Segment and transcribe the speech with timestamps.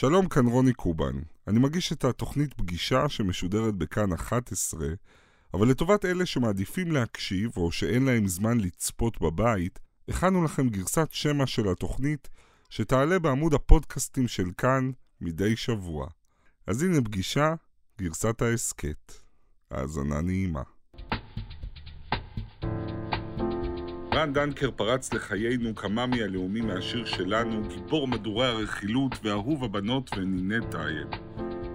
[0.00, 1.18] שלום, כאן רוני קובן.
[1.48, 4.86] אני מגיש את התוכנית פגישה שמשודרת בכאן 11,
[5.54, 9.78] אבל לטובת אלה שמעדיפים להקשיב או שאין להם זמן לצפות בבית,
[10.08, 12.28] הכנו לכם גרסת שמע של התוכנית
[12.70, 14.90] שתעלה בעמוד הפודקאסטים של כאן
[15.20, 16.08] מדי שבוע.
[16.66, 17.54] אז הנה פגישה,
[17.98, 19.12] גרסת ההסכת.
[19.70, 20.62] האזנה נעימה.
[24.20, 31.08] רן דנקר פרץ לחיינו כממי הלאומי מהשיר שלנו, גיבור מדורי הרכילות ואהוב הבנות וניני טייב.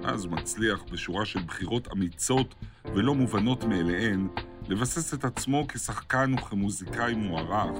[0.03, 2.55] אז הוא מצליח בשורה של בחירות אמיצות
[2.95, 4.27] ולא מובנות מאליהן,
[4.69, 7.79] לבסס את עצמו כשחקן וכמוזיקאי מוערך.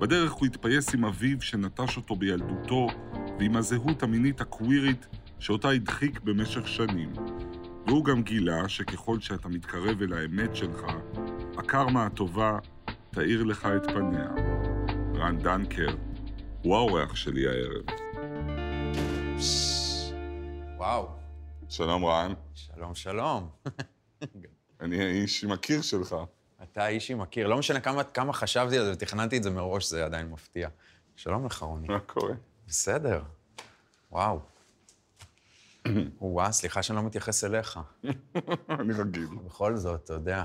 [0.00, 2.86] בדרך הוא התפייס עם אביו שנטש אותו בילדותו,
[3.38, 5.06] ועם הזהות המינית הקווירית
[5.38, 7.12] שאותה הדחיק במשך שנים.
[7.86, 10.84] והוא גם גילה שככל שאתה מתקרב אל האמת שלך,
[11.58, 12.58] הקרמה הטובה
[13.16, 14.28] תאיר לך את פניה.
[15.14, 15.96] רן דנקר
[16.62, 17.84] הוא האורח שלי הערב.
[20.76, 21.08] וואו,
[21.68, 23.50] שלום רן, שלום, שלום.
[24.80, 26.16] אני האיש עם הקיר שלך.
[26.62, 27.46] אתה איש עם הקיר.
[27.46, 30.68] לא משנה כמה, כמה חשבתי על זה ותכננתי את זה מראש, זה עדיין מפתיע.
[31.16, 31.88] שלום לך, רוני.
[31.88, 32.34] מה קורה?
[32.68, 33.22] בסדר.
[34.12, 34.40] וואו.
[36.20, 37.80] וואה, סליחה שאני לא מתייחס אליך.
[38.80, 39.28] אני רגיל.
[39.44, 40.44] בכל זאת, אתה יודע.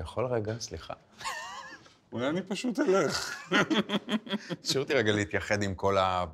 [0.00, 0.94] אתה יכול רגע, סליחה.
[2.12, 3.48] אולי אני פשוט אלך.
[4.60, 6.24] תשאיר אותי רגע להתייחד עם כל ה...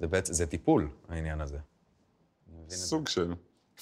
[0.00, 1.58] זה בעצם, זה טיפול, העניין הזה.
[2.68, 3.34] סוג של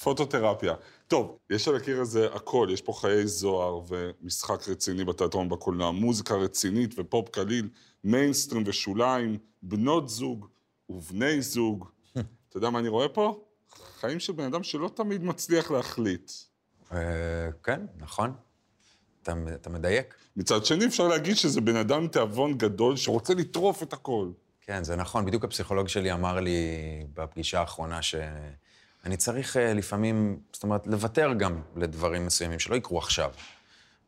[0.02, 0.74] פוטותרפיה.
[1.08, 6.34] טוב, יש על הקיר הזה הכל, יש פה חיי זוהר ומשחק רציני בתיאטרון בקולנוע, מוזיקה
[6.34, 7.68] רצינית ופופ קליל,
[8.04, 10.48] מיינסטרים ושוליים, בנות זוג
[10.88, 11.88] ובני זוג.
[12.48, 13.44] אתה יודע מה אני רואה פה?
[14.00, 16.30] חיים של בן אדם שלא תמיד מצליח להחליט.
[16.92, 18.32] אה, כן, נכון.
[19.22, 20.14] אתה, אתה מדייק.
[20.36, 24.28] מצד שני, אפשר להגיד שזה בן אדם תיאבון גדול שרוצה לטרוף את הכל.
[24.60, 25.26] כן, זה נכון.
[25.26, 26.58] בדיוק הפסיכולוג שלי אמר לי
[27.14, 33.30] בפגישה האחרונה שאני צריך אה, לפעמים, זאת אומרת, לוותר גם לדברים מסוימים שלא יקרו עכשיו,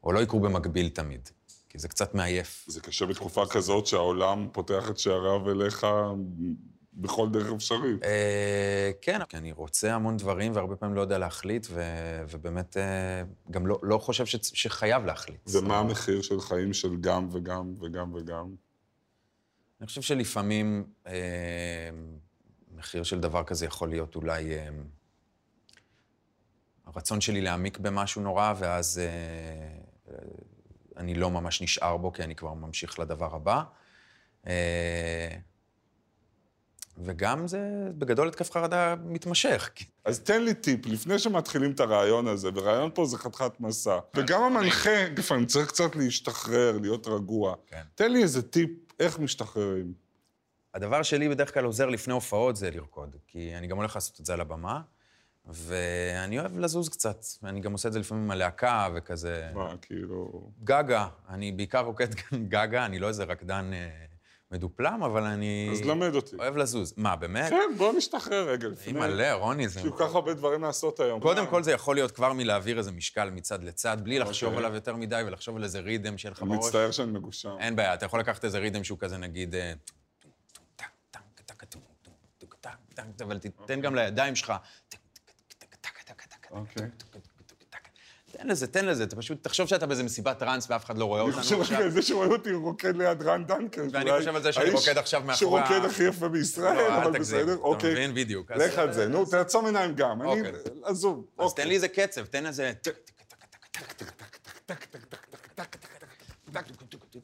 [0.04, 1.28] או לא יקרו במקביל תמיד,
[1.68, 2.64] כי זה קצת מעייף.
[2.68, 5.86] זה קשה בתקופה כזאת שהעולם פותח את שעריו אליך
[6.94, 8.04] בכל דרך אפשרית.
[8.04, 11.66] אה, כן, כי אני רוצה המון דברים והרבה פעמים לא יודע להחליט,
[12.28, 15.50] ובאמת אה, גם לא, לא חושב שחייב להחליט.
[15.52, 18.54] ומה המחיר של חיים של גם וגם וגם וגם?
[19.80, 21.12] אני חושב שלפעמים אה,
[22.74, 24.54] מחיר של דבר כזה יכול להיות אולי
[26.86, 30.14] הרצון שלי להעמיק במשהו נורא, ואז אה,
[30.96, 33.62] אני לא ממש נשאר בו, כי אני כבר ממשיך לדבר הבא.
[34.46, 35.36] אה,
[36.98, 37.60] וגם זה
[37.98, 39.70] בגדול התקף חרדה מתמשך.
[40.04, 44.42] אז תן לי טיפ, לפני שמתחילים את הרעיון הזה, ורעיון פה זה חתיכת מסע, וגם
[44.42, 47.54] המנחה לפעמים צריך קצת להשתחרר, להיות רגוע.
[47.66, 47.82] כן.
[47.94, 48.70] תן לי איזה טיפ,
[49.00, 49.92] איך משתחררים.
[50.74, 54.26] הדבר שלי בדרך כלל עוזר לפני הופעות זה לרקוד, כי אני גם הולך לעשות את
[54.26, 54.80] זה על הבמה,
[55.46, 59.50] ואני אוהב לזוז קצת, ואני גם עושה את זה לפעמים עם הלהקה וכזה.
[59.54, 60.50] מה, כאילו...
[60.64, 62.08] גגה, אני בעיקר רוקד
[62.48, 63.88] גגה, אני לא איזה רקדן אה,
[64.52, 65.68] מדופלם, אבל אני...
[65.72, 66.36] אז למד אותי.
[66.36, 66.94] אוהב לזוז.
[66.96, 67.50] מה, באמת?
[67.50, 68.92] כן, בוא נשתחרר רגע לפני.
[68.92, 69.80] מלא, רוני, זה...
[69.80, 71.20] יש כל כך הרבה דברים לעשות היום.
[71.20, 74.96] קודם כל, זה יכול להיות כבר מלהעביר איזה משקל מצד לצד, בלי לחשוב עליו יותר
[74.96, 76.50] מדי ולחשוב על איזה רידם שאין לך בראש.
[76.50, 77.56] אני מצטער שאני מגושם.
[77.60, 79.54] אין בעיה, אתה יכול לקחת איזה רידם שהוא כזה, נגיד...
[83.20, 84.52] אבל תיתן גם לידיים שלך...
[86.50, 86.86] אוקיי.
[88.32, 91.20] תן לזה, תן לזה, אתה פשוט, תחשוב שאתה באיזה מסיבת טראנס ואף אחד לא רואה
[91.20, 91.76] אני אותנו חושב עכשיו.
[91.76, 93.82] רגע על זה שרואה אותי רוקד ליד רן דנקר.
[93.92, 97.18] ואני חושב על זה שאני רוקד עכשיו מאחורי שרוקד הכי יפה בישראל, לא, אל אבל
[97.20, 97.92] בסדר, אתה אוקיי.
[97.92, 98.14] מבין?
[98.14, 98.50] בדיוק.
[98.50, 100.22] לך על זה, נו, תעצום עיניים גם.
[100.22, 100.52] אני, אוקיי.
[100.82, 101.24] עזוב.
[101.38, 101.64] אז אוקיי.
[101.64, 102.72] תן לי איזה קצב, תן איזה...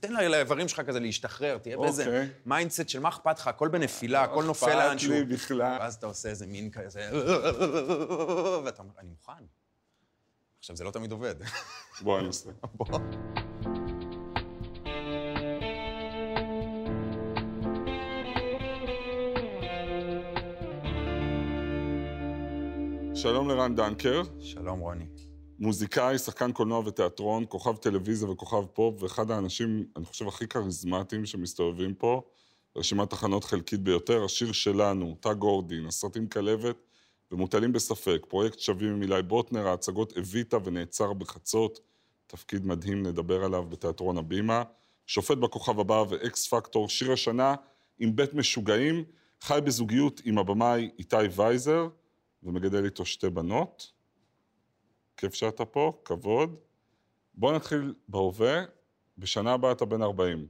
[0.00, 2.28] תן לאיברים שלך כזה להשתחרר, תהיה באיזה אוקיי.
[2.46, 5.12] מיינדסט של מה אכפת לך, הכל בנפילה, הכל נופל אכפת לאנשהו.
[5.12, 5.76] לי בכלל.
[5.80, 7.10] ואז אתה עושה איזה מין כזה,
[8.64, 9.57] ואתה אומר, אני מוכן.
[10.58, 11.34] עכשיו, זה לא תמיד עובד.
[12.02, 12.50] בוא נעשה.
[12.76, 12.98] בוא.
[23.14, 25.04] שלום לרן דנקר, שלום, רוני.
[25.58, 31.94] מוזיקאי, שחקן קולנוע ותיאטרון, כוכב טלוויזיה וכוכב פופ, ואחד האנשים, אני חושב, הכי כריזמטיים שמסתובבים
[31.94, 32.22] פה,
[32.76, 36.87] רשימת תחנות חלקית ביותר, השיר שלנו, תא גורדין, הסרטים כלבת
[37.32, 41.80] ומוטלים בספק, פרויקט שווים עם אילי בוטנר, ההצגות אביטה ונעצר בחצות,
[42.26, 44.62] תפקיד מדהים, נדבר עליו בתיאטרון הבימה,
[45.06, 47.54] שופט בכוכב הבא ואקס פקטור, שיר השנה
[47.98, 49.04] עם בית משוגעים,
[49.40, 51.88] חי בזוגיות עם הבמאי איתי וייזר,
[52.42, 53.92] ומגדל איתו שתי בנות.
[55.16, 56.56] כיף שאתה פה, כבוד.
[57.34, 58.62] בוא נתחיל בהווה,
[59.18, 60.46] בשנה הבאה אתה בן 40.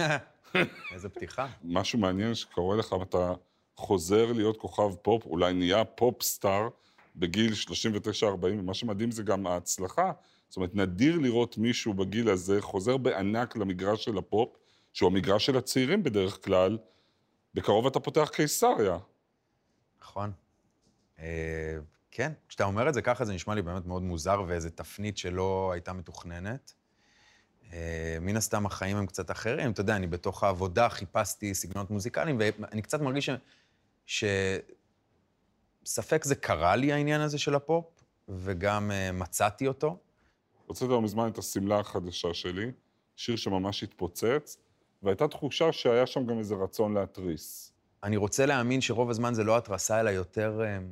[0.92, 1.46] איזה פתיחה.
[1.64, 3.34] משהו מעניין שקורה לך, אתה
[3.76, 6.68] חוזר להיות כוכב פופ, אולי נהיה pop star
[7.16, 7.52] בגיל
[8.22, 10.12] 39-40, ומה שמדהים זה גם ההצלחה.
[10.48, 14.56] זאת אומרת, נדיר לראות מישהו בגיל הזה חוזר בענק למגרש של הפופ,
[14.92, 16.78] שהוא המגרש של הצעירים בדרך כלל.
[17.54, 18.98] בקרוב אתה פותח קיסריה.
[20.02, 20.32] נכון.
[21.18, 21.78] אה,
[22.10, 25.70] כן, כשאתה אומר את זה ככה, זה נשמע לי באמת מאוד מוזר, ואיזו תפנית שלא
[25.72, 26.74] הייתה מתוכננת.
[27.72, 32.36] אה, מן הסתם החיים הם קצת אחרים, אתה יודע, אני בתוך העבודה חיפשתי סגנונות מוזיקליים,
[32.40, 33.30] ואני קצת מרגיש.
[34.06, 34.64] שספק
[36.24, 37.84] זה קרה לי העניין הזה של הפופ,
[38.28, 39.98] וגם uh, מצאתי אותו.
[40.66, 42.70] הוצאתי לא מזמן את השמלה החדשה שלי,
[43.16, 44.56] שיר שממש התפוצץ,
[45.02, 47.72] והייתה תחושה שהיה שם גם איזה רצון להתריס.
[48.02, 50.60] אני רוצה להאמין שרוב הזמן זה לא התרסה, אלא יותר...
[50.60, 50.82] Uh,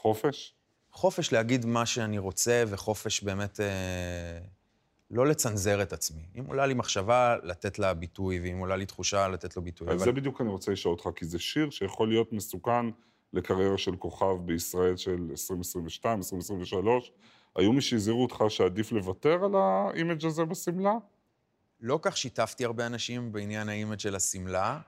[0.00, 0.54] חופש?
[0.92, 3.60] חופש להגיד מה שאני רוצה, וחופש באמת...
[5.12, 6.22] לא לצנזר את עצמי.
[6.38, 9.88] אם עולה לי מחשבה, לתת לה ביטוי, ואם עולה לי תחושה, לתת לו ביטוי.
[9.88, 10.04] אז אבל...
[10.04, 12.86] זה בדיוק אני רוצה לשאול אותך, כי זה שיר שיכול להיות מסוכן
[13.32, 17.12] לקריירה של כוכב בישראל של 2022, 2023.
[17.56, 20.94] היו מי שהזהירו אותך שעדיף לוותר על האימג' הזה בשמלה?
[21.80, 24.80] לא כך שיתפתי הרבה אנשים בעניין האימג' של השמלה.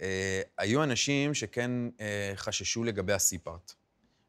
[0.00, 3.74] אה, היו אנשים שכן אה, חששו לגבי הסיפארט.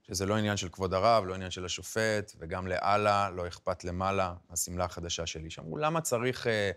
[0.08, 4.34] שזה לא עניין של כבוד הרב, לא עניין של השופט, וגם לאללה לא אכפת למעלה,
[4.50, 5.50] השמלה החדשה שלי.
[5.50, 6.72] שאמרו, למה צריך אה,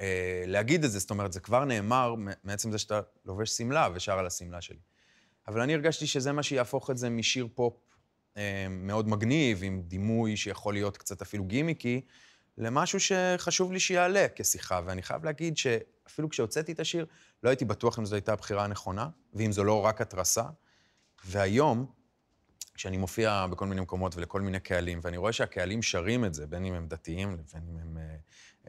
[0.00, 0.98] אה, להגיד את זה?
[0.98, 2.14] זאת אומרת, זה כבר נאמר
[2.44, 4.78] מעצם זה שאתה לובש שמלה ושר על השמלה שלי.
[5.48, 7.74] אבל אני הרגשתי שזה מה שיהפוך את זה משיר פופ
[8.36, 12.00] אה, מאוד מגניב, עם דימוי שיכול להיות קצת אפילו גימיקי,
[12.58, 14.80] למשהו שחשוב לי שיעלה כשיחה.
[14.86, 17.06] ואני חייב להגיד שאפילו כשהוצאתי את השיר,
[17.42, 20.44] לא הייתי בטוח אם זו הייתה הבחירה הנכונה, ואם זו לא רק התרסה.
[21.24, 21.97] והיום,
[22.78, 26.64] כשאני מופיע בכל מיני מקומות ולכל מיני קהלים, ואני רואה שהקהלים שרים את זה, בין
[26.64, 28.16] אם הם דתיים, ובין אם הם אה,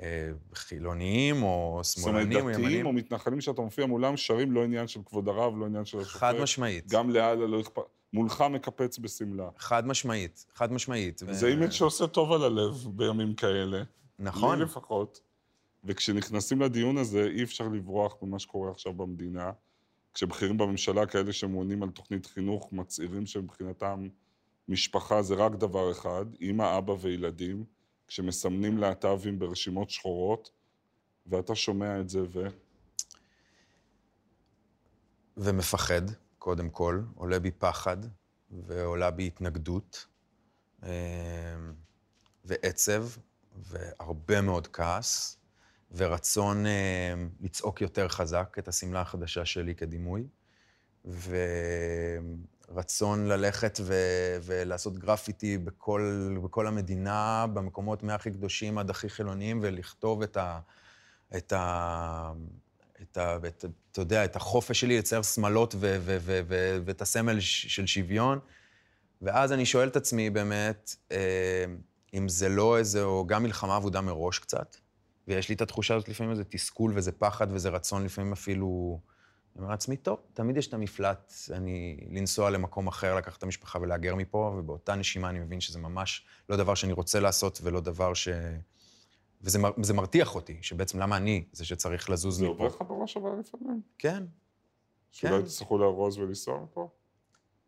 [0.01, 2.53] אה, חילוניים או שמאלנים או ימנים.
[2.53, 5.65] זאת אומרת, דתיים או מתנחלים שאתה מופיע מולם שרים לא עניין של כבוד הרב, לא
[5.65, 6.19] עניין של השופט.
[6.19, 6.87] חד משמעית.
[6.87, 7.81] גם לאללה לא אכפת.
[8.13, 9.49] מולך מקפץ בשמלה.
[9.57, 11.21] חד משמעית, חד משמעית.
[11.31, 11.49] זה ו...
[11.49, 13.83] אימג' שעושה טוב על הלב בימים כאלה.
[14.19, 14.59] נכון.
[14.59, 15.21] לי לפחות.
[15.83, 19.51] וכשנכנסים לדיון הזה, אי אפשר לברוח ממה שקורה עכשיו במדינה.
[20.19, 24.07] כשבכירים בממשלה, כאלה שמעונים על תוכנית חינוך, מצהירים שמבחינתם
[24.67, 27.65] משפחה זה רק דבר אחד, אימא, אבא וילדים,
[28.07, 30.49] כשמסמנים להט"בים ברשימות שחורות,
[31.25, 32.47] ואתה שומע את זה ו...
[35.37, 36.01] ומפחד,
[36.39, 37.97] קודם כל, עולה בי פחד,
[38.51, 40.07] ועולה בי התנגדות,
[40.83, 40.89] אה,
[42.45, 43.07] ועצב,
[43.55, 45.38] והרבה מאוד כעס.
[45.95, 50.23] ורצון אה, לצעוק יותר חזק את השמלה החדשה שלי כדימוי,
[52.69, 60.21] ורצון ללכת ו- ולעשות גרפיטי בכל, בכל המדינה, במקומות מהכי קדושים עד הכי חילוניים, ולכתוב
[60.21, 60.59] את ה...
[61.37, 62.31] את ה...
[63.01, 63.37] את ה...
[63.47, 67.85] את, אתה יודע, את החופש שלי לצייר שמלות ו- ו- ו- ו- ואת הסמל של
[67.87, 68.39] שוויון.
[69.21, 71.65] ואז אני שואל את עצמי באמת, אה,
[72.13, 74.75] אם זה לא איזה, או גם מלחמה אבודה מראש קצת,
[75.29, 78.99] ויש לי את התחושה הזאת לפעמים, איזה תסכול וזה פחד וזה רצון לפעמים אפילו...
[79.55, 83.79] אני אומר לעצמי, טוב, תמיד יש את המפלט, אני לנסוע למקום אחר, לקחת את המשפחה
[83.81, 88.13] ולהגר מפה, ובאותה נשימה אני מבין שזה ממש לא דבר שאני רוצה לעשות ולא דבר
[88.13, 88.27] ש...
[89.41, 89.71] וזה מר...
[89.93, 92.45] מרתיח אותי, שבעצם למה אני זה שצריך לזוז מפה.
[92.45, 93.81] זה עובר לך בראש אבל לפעמים?
[93.97, 94.23] כן.
[95.11, 95.45] שאולי כן.
[95.45, 96.89] תצטרכו לארוז ולנסוע מפה?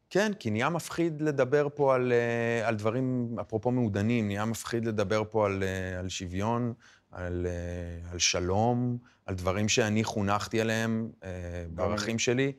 [0.10, 5.24] כן, כי נהיה מפחיד לדבר פה על, אה, על דברים, אפרופו מעודנים, נהיה מפחיד לדבר
[5.30, 6.74] פה על, אה, על שוויון,
[7.12, 11.30] על, אה, על שלום, על דברים שאני חונכתי עליהם אה,
[11.70, 12.52] בערכים שלי,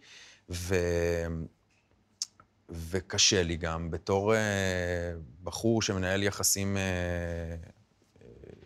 [0.51, 0.75] ו...
[2.91, 6.77] וקשה לי גם, בתור אה, בחור שמנהל יחסים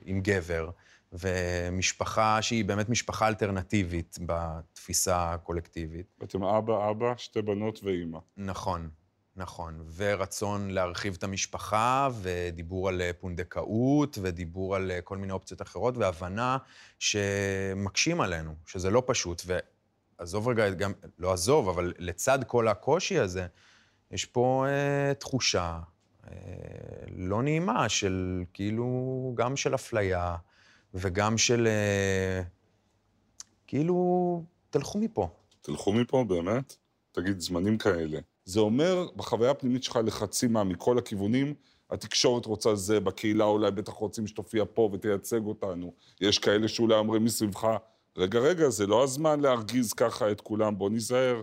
[0.04, 0.70] עם גבר,
[1.12, 6.06] ומשפחה שהיא באמת משפחה אלטרנטיבית בתפיסה הקולקטיבית.
[6.22, 8.18] אתם אבא, אבא, שתי בנות ואימא.
[8.36, 8.88] נכון.
[9.36, 15.62] נכון, ורצון להרחיב את המשפחה, ודיבור על אה, פונדקאות, ודיבור על אה, כל מיני אופציות
[15.62, 16.58] אחרות, והבנה
[16.98, 19.42] שמקשים עלינו, שזה לא פשוט.
[20.18, 23.46] ועזוב רגע, גם, לא עזוב, אבל לצד כל הקושי הזה,
[24.10, 25.80] יש פה אה, תחושה
[26.26, 26.32] אה,
[27.16, 30.36] לא נעימה של, כאילו, גם של אפליה,
[30.94, 32.42] וגם של, אה,
[33.66, 35.28] כאילו, תלכו מפה.
[35.62, 36.76] תלכו מפה, באמת?
[37.12, 38.18] תגיד, זמנים כאלה.
[38.46, 41.54] זה אומר, בחוויה הפנימית שלך לחצים מה, מכל הכיוונים,
[41.90, 45.92] התקשורת רוצה זה, בקהילה אולי בטח רוצים שתופיע פה ותייצג אותנו.
[46.20, 47.68] יש כאלה שאולי אומרים מסביבך,
[48.16, 51.42] רגע, רגע, זה לא הזמן להרגיז ככה את כולם, בוא ניזהר.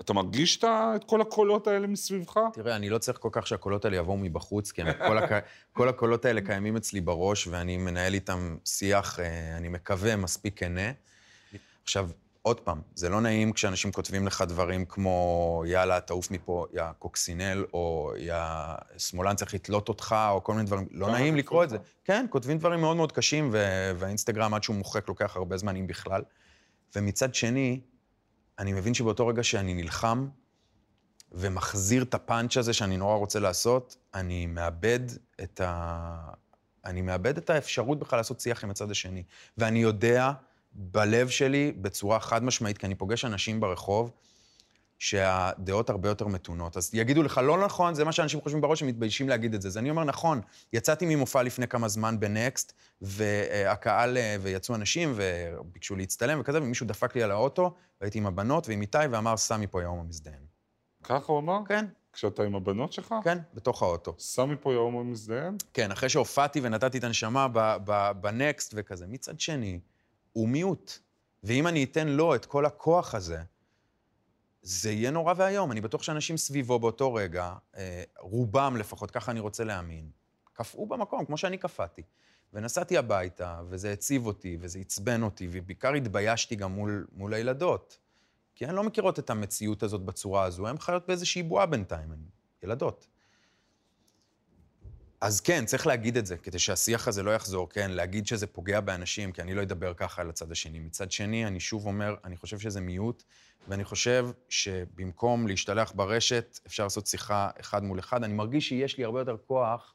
[0.00, 2.40] אתה מרגיש את כל הקולות האלה מסביבך?
[2.52, 5.44] תראה, אני לא צריך כל כך שהקולות האלה יבואו מבחוץ, כי כל, הק...
[5.76, 10.92] כל הקולות האלה קיימים אצלי בראש, ואני מנהל איתם שיח, אה, אני מקווה, מספיק כנה.
[11.82, 12.10] עכשיו,
[12.42, 17.64] עוד פעם, זה לא נעים כשאנשים כותבים לך דברים כמו, יאללה, תעוף מפה, יא קוקסינל,
[17.72, 18.34] או יא
[18.98, 20.86] שמאלן צריך לתלות אותך, או כל מיני דברים.
[20.90, 21.76] לא נעים לקרוא את זה.
[22.04, 23.50] כן, כותבים דברים מאוד מאוד קשים,
[23.96, 26.22] והאינסטגרם, עד שהוא מוחק, לוקח הרבה זמן, אם בכלל.
[26.96, 27.80] ומצד שני,
[28.58, 30.28] אני מבין שבאותו רגע שאני נלחם
[31.32, 35.00] ומחזיר את הפאנץ' הזה שאני נורא רוצה לעשות, אני מאבד
[35.42, 36.32] את ה...
[36.84, 39.22] אני מאבד את האפשרות בכלל לעשות שיח עם הצד השני.
[39.58, 40.32] ואני יודע
[40.72, 44.10] בלב שלי, בצורה חד משמעית, כי אני פוגש אנשים ברחוב,
[44.98, 46.76] שהדעות הרבה יותר מתונות.
[46.76, 49.68] אז יגידו לך, לא נכון, זה מה שאנשים חושבים בראש, הם מתביישים להגיד את זה.
[49.68, 50.40] אז אני אומר, נכון,
[50.72, 57.22] יצאתי ממופע לפני כמה זמן בנקסט, והקהל, ויצאו אנשים, וביקשו להצטלם וכזה, ומישהו דפק לי
[57.22, 60.42] על האוטו, והייתי עם הבנות ועם איתי, ואמר, סמי פה יהום המזדיין.
[61.02, 61.58] ככה הוא אמר?
[61.68, 61.86] כן.
[62.12, 63.14] כשאתה עם הבנות שלך?
[63.24, 64.14] כן, בתוך האוטו.
[64.18, 65.56] סמי פה יהום המזדיין?
[65.74, 67.46] כן, אחרי שהופעתי ונתתי את הנשמה
[68.20, 69.06] בנקסט וכזה.
[69.06, 69.80] מצד שני,
[70.32, 70.98] הוא מיעוט.
[71.44, 73.42] ואם אני אתן לו את כל הכוח הזה,
[74.62, 75.72] זה יהיה נורא ואיום.
[75.72, 80.10] אני בטוח שאנשים סביבו באותו רגע, אה, רובם לפחות, ככה אני רוצה להאמין,
[80.52, 82.02] קפאו במקום, כמו שאני קפאתי.
[82.52, 87.98] ונסעתי הביתה, וזה הציב אותי, וזה עצבן אותי, ובעיקר התביישתי גם מול, מול הילדות.
[88.54, 92.18] כי הן לא מכירות את המציאות הזאת בצורה הזו, הן חיות באיזושהי בועה בינתיים, הן
[92.62, 93.06] ילדות.
[95.20, 98.80] אז כן, צריך להגיד את זה, כדי שהשיח הזה לא יחזור, כן, להגיד שזה פוגע
[98.80, 100.78] באנשים, כי אני לא אדבר ככה על הצד השני.
[100.78, 103.22] מצד שני, אני שוב אומר, אני חושב שזה מיעוט,
[103.68, 108.24] ואני חושב שבמקום להשתלח ברשת, אפשר לעשות שיחה אחד מול אחד.
[108.24, 109.94] אני מרגיש שיש לי הרבה יותר כוח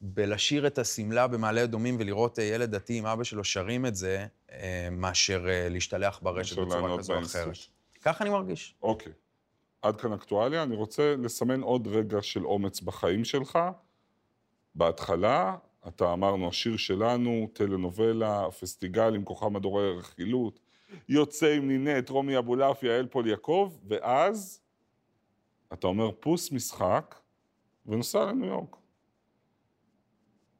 [0.00, 4.26] בלשיר את השמלה במעלה אדומים ולראות אה, ילד דתי עם אבא שלו שרים את זה,
[4.52, 7.56] אה, מאשר אה, להשתלח ברשת בצורה כזו או אחרת.
[8.02, 8.74] ככה אני מרגיש.
[8.82, 9.12] אוקיי.
[9.82, 10.62] עד כאן אקטואליה.
[10.62, 13.58] אני רוצה לסמן עוד רגע של אומץ בחיים שלך.
[14.74, 15.56] בהתחלה,
[15.88, 20.60] אתה אמרנו, השיר שלנו, טלנובלה, פסטיגל עם כוכב מדורי רכילות,
[21.08, 24.60] יוצא עם נינט, רומי אבולעף, יעל פול יעקב, ואז
[25.72, 27.14] אתה אומר פוס משחק
[27.86, 28.76] ונוסע לניו יורק.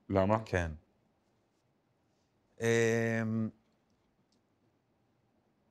[0.08, 0.38] למה?
[0.44, 0.70] כן.
[2.60, 3.48] אמ,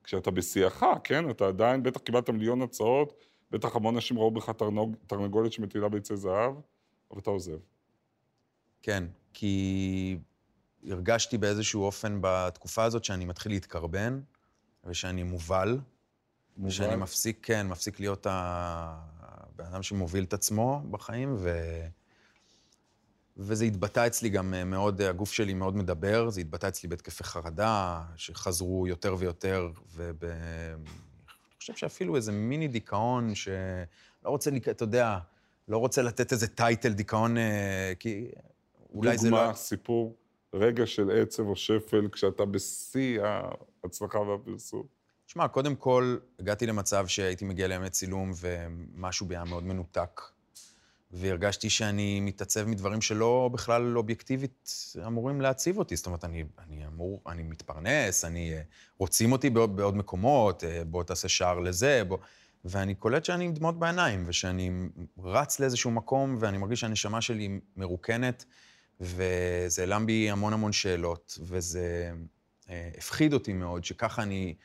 [0.03, 1.29] כשאתה בשיאך, כן?
[1.29, 3.13] אתה עדיין, בטח קיבלת מיליון הצעות,
[3.51, 4.51] בטח המון אנשים ראו בך
[5.07, 6.55] תרנגולת שמטילה ביצי זהב,
[7.11, 7.57] אבל אתה עוזב.
[8.83, 10.17] כן, כי
[10.89, 14.19] הרגשתי באיזשהו אופן בתקופה הזאת שאני מתחיל להתקרבן,
[14.85, 15.79] ושאני מובל.
[16.57, 16.69] מובל?
[16.69, 21.59] ושאני מפסיק, כן, מפסיק להיות הבן אדם שמוביל את עצמו בחיים, ו...
[23.37, 28.01] וזה התבטא אצלי גם אה, מאוד, הגוף שלי מאוד מדבר, זה התבטא אצלי בהתקפי חרדה,
[28.15, 30.23] שחזרו יותר ויותר, וב...
[30.23, 33.55] אני חושב שאפילו איזה מיני דיכאון, שלא
[34.25, 35.19] רוצה, אתה יודע,
[35.67, 38.27] לא רוצה לתת איזה טייטל דיכאון, אה, כי
[38.93, 39.37] אולי זה לא...
[39.37, 40.15] דוגמה, סיפור,
[40.53, 43.21] רגע של עצב או שפל, כשאתה בשיא
[43.83, 44.83] ההצלחה והפרסום.
[45.27, 50.21] שמע, קודם כל, הגעתי למצב שהייתי מגיע לימי צילום ומשהו בי היה מאוד מנותק.
[51.13, 54.73] והרגשתי שאני מתעצב מדברים שלא בכלל אובייקטיבית
[55.07, 55.95] אמורים להציב אותי.
[55.95, 58.53] זאת אומרת, אני, אני אמור, אני מתפרנס, אני,
[58.97, 62.17] רוצים אותי בעוד, בעוד מקומות, אה, בוא תעשה שער לזה, בוא...
[62.65, 64.71] ואני קולט שאני עם דמעות בעיניים, ושאני
[65.23, 68.45] רץ לאיזשהו מקום, ואני מרגיש שהנשמה שלי מרוקנת,
[69.01, 72.11] וזה העלם בי המון המון שאלות, וזה
[72.69, 74.55] אה, הפחיד אותי מאוד, שככה אני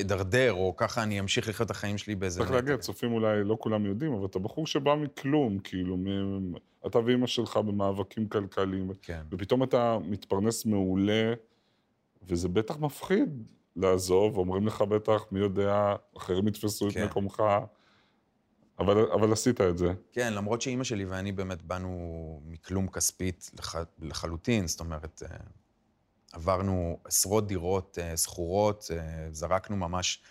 [0.00, 2.38] אדרדר, או ככה אני אמשיך לחיות את החיים שלי באיזה...
[2.38, 6.06] צריך להגיד, צופים אולי לא כולם יודעים, אבל אתה בחור שבא מכלום, כאילו, מ...
[6.86, 9.22] אתה ואימא שלך במאבקים כלכליים, כן.
[9.30, 11.34] ופתאום אתה מתפרנס מעולה,
[12.28, 13.42] וזה בטח מפחיד
[13.76, 17.04] לעזוב, אומרים לך בטח, מי יודע, אחרים יתפסו כן.
[17.04, 17.42] את מקומך.
[18.82, 19.92] אבל, אבל עשית את זה.
[20.12, 25.36] כן, למרות שאימא שלי ואני באמת באנו מכלום כספית לח, לחלוטין, זאת אומרת, אה,
[26.32, 28.14] עברנו עשרות דירות אה,
[28.98, 30.22] אה, זרקנו ממש,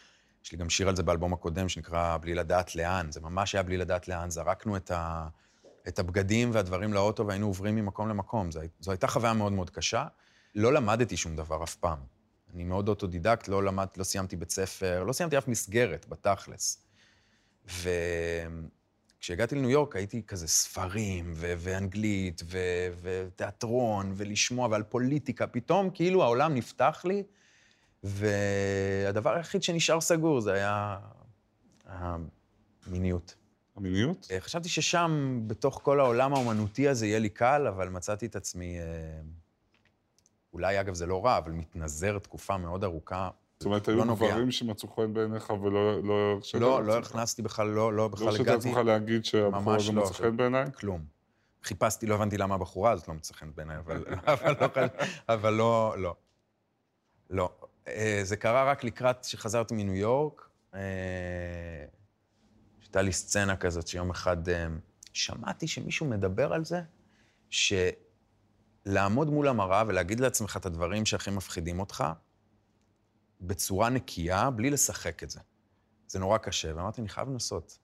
[0.43, 3.63] יש לי גם שיר על זה באלבום הקודם שנקרא בלי לדעת לאן, זה ממש היה
[3.63, 5.27] בלי לדעת לאן, זרקנו את, ה,
[5.87, 8.51] את הבגדים והדברים לאוטו והיינו עוברים ממקום למקום.
[8.51, 10.05] זו, זו הייתה חוויה מאוד מאוד קשה.
[10.55, 11.99] לא למדתי שום דבר אף פעם.
[12.53, 16.90] אני מאוד אוטודידקט, לא למד, לא סיימתי בית ספר, לא סיימתי אף מסגרת, בתכלס.
[17.65, 25.47] וכשהגעתי לניו יורק הייתי כזה ספרים, ו- ואנגלית, ו- ותיאטרון, ולשמוע, ועל פוליטיקה.
[25.47, 27.23] פתאום כאילו העולם נפתח לי,
[28.03, 30.99] והדבר היחיד שנשאר סגור זה היה
[31.85, 33.35] המיניות.
[33.75, 34.27] המיניות?
[34.31, 38.79] אה, חשבתי ששם, בתוך כל העולם האומנותי הזה, יהיה לי קל, אבל מצאתי את עצמי,
[38.79, 38.85] אה,
[40.53, 43.29] אולי, אגב, זה לא רע, אבל מתנזר תקופה מאוד ארוכה
[43.61, 46.03] זאת אומרת, היו לא גברים שמצאו חן בעיניך ולא...
[46.03, 48.43] לא, לא, לא הכנסתי בכלל, לא, לא בכלל הגעתי...
[48.43, 50.65] לא הרשית לעצמך להגיד שהבחורה לא, מצא חן בעיניי?
[50.79, 51.05] כלום.
[51.63, 54.67] חיפשתי, לא הבנתי למה הבחורה הזאת לא מצא חן בעיניי, אבל, אבל, לא,
[55.29, 56.15] אבל לא, לא.
[57.29, 57.49] לא.
[57.87, 60.49] אה, זה קרה רק לקראת שחזרתי מניו יורק.
[60.73, 60.79] אה,
[62.81, 64.67] הייתה לי סצנה כזאת שיום אחד אה,
[65.13, 66.81] שמעתי שמישהו מדבר על זה,
[67.49, 72.03] שלעמוד מול המראה ולהגיד לעצמך את הדברים שהכי מפחידים אותך,
[73.41, 75.39] בצורה נקייה, בלי לשחק את זה.
[76.07, 77.77] זה נורא קשה, ואמרתי, אני חייב לנסות.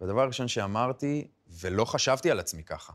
[0.00, 1.28] והדבר הראשון שאמרתי,
[1.60, 2.92] ולא חשבתי על עצמי ככה,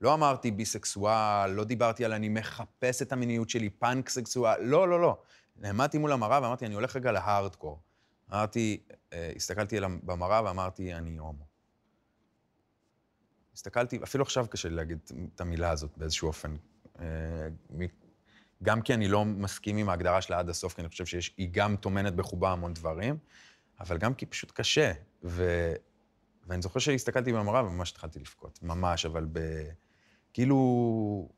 [0.00, 5.00] לא אמרתי ביסקסואל, לא דיברתי על אני מחפש את המיניות שלי, פאנק סקסואל, לא, לא,
[5.00, 5.18] לא.
[5.56, 7.80] נעמדתי מול המראה ואמרתי, אני הולך רגע להארדקור.
[8.32, 11.44] אמרתי, אה, הסתכלתי במראה ואמרתי, אני הומו.
[13.54, 14.98] הסתכלתי, אפילו עכשיו קשה לי להגיד
[15.34, 16.56] את המילה הזאת באיזשהו אופן.
[18.62, 21.76] גם כי אני לא מסכים עם ההגדרה שלה עד הסוף, כי אני חושב שהיא גם
[21.76, 23.18] טומנת בחובה המון דברים,
[23.80, 24.92] אבל גם כי פשוט קשה.
[25.24, 25.72] ו...
[26.46, 29.40] ואני זוכר שהסתכלתי במראה וממש התחלתי לבכות, ממש, אבל ב...
[30.32, 31.28] כאילו...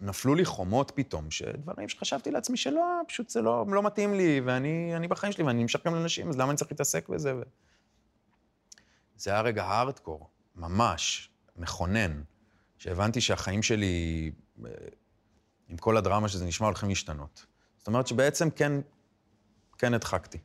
[0.00, 5.08] נפלו לי חומות פתאום, שדברים שחשבתי לעצמי שלא, פשוט זה לא, לא מתאים לי, ואני
[5.08, 7.36] בחיים שלי, ואני נמשך גם לנשים, אז למה אני צריך להתעסק בזה?
[7.36, 7.42] ו...
[9.16, 12.22] זה היה רגע הארדקור, ממש, מכונן,
[12.78, 14.30] שהבנתי שהחיים שלי,
[14.64, 14.70] אה,
[15.68, 17.46] עם כל הדרמה שזה נשמע, הולכים להשתנות.
[17.78, 18.72] זאת אומרת שבעצם כן,
[19.78, 20.38] כן הדחקתי.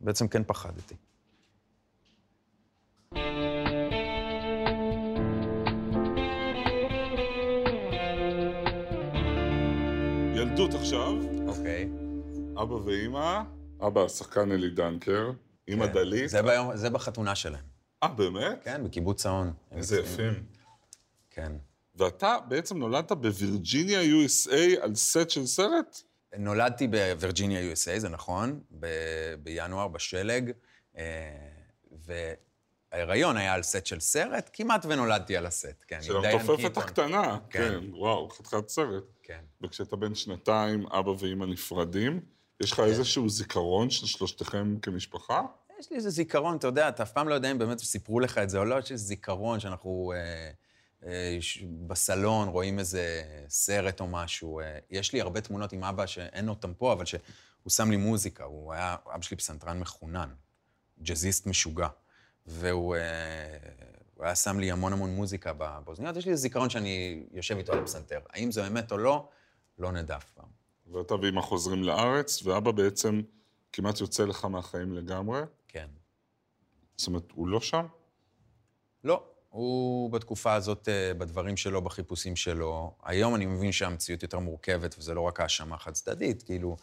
[0.00, 0.94] בעצם כן פחדתי.
[10.34, 11.12] ילדות עכשיו.
[11.46, 11.90] אוקיי.
[12.62, 13.42] אבא ואימא,
[13.86, 15.32] אבא השחקן אלי דנקר,
[15.68, 15.92] אימא כן.
[15.92, 16.30] דלית.
[16.30, 17.64] זה, ביום, זה בחתונה שלהם.
[18.02, 18.64] אה, באמת?
[18.64, 19.52] כן, בקיבוץ האון.
[19.70, 20.46] איזה יפים.
[21.30, 21.52] כן.
[21.94, 26.02] ואתה בעצם נולדת בווירג'יניה, USA, על סט של סרט?
[26.38, 30.50] נולדתי בווירג'יניה, USA, זה נכון, ב- בינואר, בשלג,
[30.96, 31.02] אה,
[32.92, 36.02] וההיריון היה על סט של סרט, כמעט ונולדתי על הסט, כן.
[36.02, 36.76] של המתופפת.
[36.76, 37.38] הקטנה.
[37.50, 37.68] כן.
[37.68, 39.04] כן, וואו, חתיכת סרט.
[39.22, 39.40] כן.
[39.62, 42.20] וכשאתה בן שנתיים, אבא ואימא נפרדים,
[42.60, 42.84] יש לך כן.
[42.84, 45.42] איזשהו זיכרון של שלושתכם כמשפחה?
[45.80, 48.38] יש לי איזה זיכרון, אתה יודע, אתה אף פעם לא יודע אם באמת סיפרו לך
[48.38, 50.50] את זה או לא, יש איזה זיכרון שאנחנו אה,
[51.86, 54.60] בסלון רואים איזה סרט או משהו.
[54.60, 57.20] אה, יש לי הרבה תמונות עם אבא שאין אותם פה, אבל שהוא
[57.70, 60.34] שם לי מוזיקה, הוא היה, אבא שלי פסנתרן מחונן,
[61.02, 61.88] ג'אזיסט משוגע,
[62.46, 63.00] והוא אה,
[64.14, 67.72] הוא היה שם לי המון המון מוזיקה בא- באוזניות, יש לי זיכרון שאני יושב איתו
[67.72, 68.20] על הפסנתר.
[68.30, 69.28] האם זה אמת או לא,
[69.78, 70.48] לא נדע אף פעם.
[70.92, 73.22] ואתה ואימא חוזרים לארץ, ואבא בעצם
[73.72, 75.40] כמעט יוצא לך מהחיים לגמרי.
[75.68, 75.88] כן.
[76.96, 77.86] זאת אומרת, הוא לא שם?
[79.04, 82.94] לא, הוא בתקופה הזאת, אה, בדברים שלו, בחיפושים שלו.
[83.04, 86.76] היום אני מבין שהמציאות יותר מורכבת, וזה לא רק האשמה חד-צדדית, כאילו...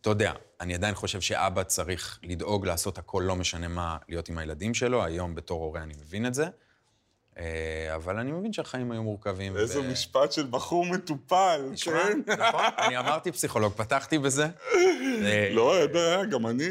[0.00, 4.38] אתה יודע, אני עדיין חושב שאבא צריך לדאוג לעשות הכל, לא משנה מה, להיות עם
[4.38, 5.04] הילדים שלו.
[5.04, 6.46] היום בתור הורה אני מבין את זה.
[7.38, 9.56] אה, אבל אני מבין שהחיים היו מורכבים.
[9.56, 12.32] איזה ו- משפט של בחור מטופל, נשמע, כן?
[12.38, 12.64] נכון?
[12.78, 14.46] אני אמרתי פסיכולוג, פתחתי בזה.
[15.24, 15.74] אה, לא,
[16.30, 16.68] גם אני.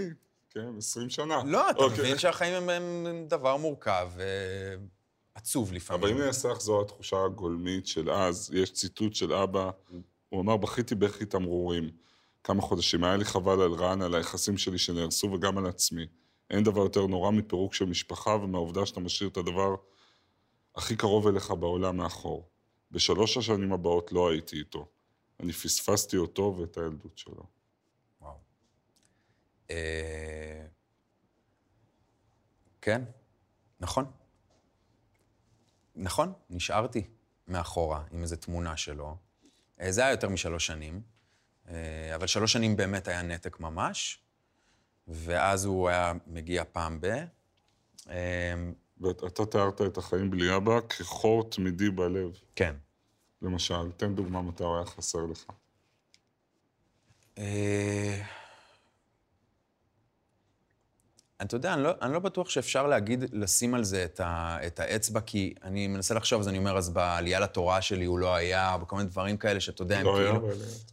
[0.61, 1.41] כן, 20 שנה.
[1.45, 1.99] לא, אתה אוקיי.
[1.99, 2.69] מבין שהחיים הם-
[3.07, 4.09] הם דבר מורכב
[5.35, 6.01] ועצוב לפעמים.
[6.03, 9.69] אבל אם אני אנסה לחזור לתחושה הגולמית של אז, יש ציטוט של אבא,
[10.29, 11.89] הוא אמר, בכיתי בכי תמרורים.
[12.43, 16.07] כמה חודשים, היה לי חבל על רן, על היחסים שלי שנהרסו וגם על עצמי.
[16.49, 19.75] אין דבר יותר נורא מפירוק של משפחה ומהעובדה שאתה משאיר את הדבר
[20.75, 22.49] הכי קרוב אליך בעולם מאחור.
[22.91, 24.85] בשלוש השנים הבאות לא הייתי איתו.
[25.39, 27.56] אני פספסתי אותו ואת הילדות שלו.
[29.71, 30.65] אה,
[32.81, 33.01] כן,
[33.79, 34.05] נכון.
[35.95, 37.07] נכון, נשארתי
[37.47, 39.17] מאחורה עם איזו תמונה שלו.
[39.81, 41.01] אה, זה היה יותר משלוש שנים,
[41.69, 44.23] אה, אבל שלוש שנים באמת היה נתק ממש,
[45.07, 47.07] ואז הוא היה מגיע פעם ב...
[49.01, 52.39] ואתה תיארת את החיים בלי אבא כחור תמידי בלב.
[52.55, 52.75] כן.
[53.41, 55.45] למשל, תן דוגמה מתי הוא היה חסר לך.
[61.41, 64.79] אתה יודע, אני לא, אני לא בטוח שאפשר להגיד, לשים על זה את, ה, את
[64.79, 68.73] האצבע, כי אני מנסה לחשוב, אז אני אומר, אז בעלייה לתורה שלי הוא לא היה,
[68.73, 70.49] או בכל מיני דברים כאלה שאתה יודע, הם לא היה, כאילו...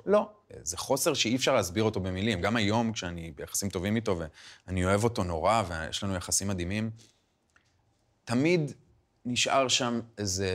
[0.06, 0.30] לא,
[0.62, 2.40] זה חוסר שאי אפשר להסביר אותו במילים.
[2.40, 4.18] גם היום, כשאני ביחסים טובים איתו,
[4.66, 6.90] ואני אוהב אותו נורא, ויש לנו יחסים מדהימים,
[8.24, 8.72] תמיד
[9.24, 10.50] נשאר שם איזה...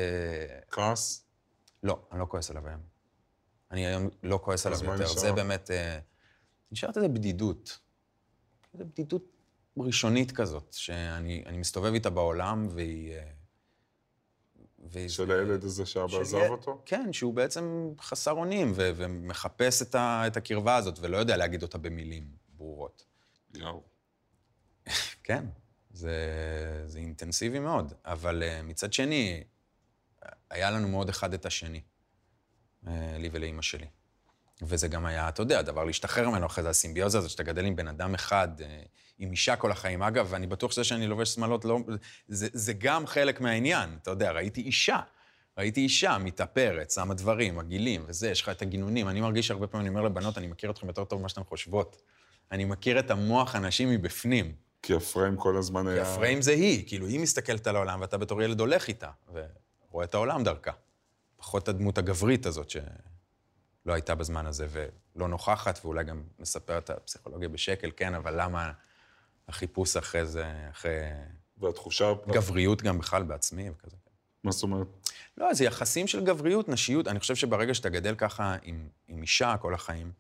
[0.72, 1.26] כעס?
[1.84, 2.82] לא, אני לא כועס עליו היום.
[3.72, 5.04] אני היום לא כועס עליו יותר.
[5.04, 5.20] נשאר?
[5.20, 5.72] זה באמת...
[5.72, 6.00] אה,
[6.72, 7.80] נשארת איזו בדידות.
[8.74, 9.39] איזו בדידות
[9.82, 13.14] ראשונית כזאת, שאני אני מסתובב איתה בעולם, והיא...
[13.14, 13.32] אה,
[14.80, 16.82] והיא- של הילד הזה שאבא עזב אותו?
[16.86, 21.64] כן, שהוא בעצם חסר אונים, ו- ומחפש את, ה- את הקרבה הזאת, ולא יודע להגיד
[21.64, 23.06] אותה במילים ברורות.
[23.54, 23.84] יאו.
[25.24, 25.46] כן,
[25.92, 26.14] זה,
[26.86, 29.44] זה אינטנסיבי מאוד, אבל uh, מצד שני,
[30.50, 31.82] היה לנו מאוד אחד את השני,
[32.86, 32.90] uh,
[33.20, 33.88] לי ולאימא שלי.
[34.62, 37.76] וזה גם היה, אתה יודע, דבר להשתחרר ממנו אחרי זה, הסימביוזה הזאת, שאתה גדל עם
[37.76, 38.82] בן אדם אחד, אה,
[39.20, 40.04] עם אישה כל החיים.
[40.04, 41.80] אגב, ואני בטוח שזה שאני לובש שמלות, לא,
[42.28, 43.98] זה, זה גם חלק מהעניין.
[44.02, 45.00] אתה יודע, ראיתי אישה.
[45.58, 49.08] ראיתי אישה מתאפרת, שמה דברים, הגילים וזה, יש לך את הגינונים.
[49.08, 52.02] אני מרגיש שהרבה פעמים, אני אומר לבנות, אני מכיר אתכם יותר טוב ממה שאתן חושבות.
[52.52, 54.54] אני מכיר את המוח אנשים מבפנים.
[54.82, 56.06] כי הפריים כל הזמן היה...
[56.06, 59.10] כי הפריים זה היא, כאילו, היא מסתכלת על העולם, ואתה בתור ילד הולך איתה,
[59.90, 60.72] ורואה את העולם דרכה.
[61.38, 62.70] פחות הדמות הגברית הזאת
[63.84, 68.72] שלא הייתה בזמן הזה, ולא נוכחת, ואולי גם מספר את הפסיכולוגיה בשקל, כן, אבל למה
[69.48, 71.00] החיפוש אחרי זה, אחרי...
[71.58, 72.14] והתחושה...
[72.28, 73.96] גבריות גם בכלל בעצמי וכזה.
[74.44, 74.88] מה זאת אומרת?
[75.38, 77.08] לא, זה יחסים של גבריות, נשיות.
[77.08, 80.12] אני חושב שברגע שאתה גדל ככה עם, עם אישה כל החיים,